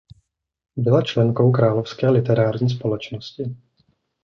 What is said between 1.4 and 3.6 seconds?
Královské literární společnosti.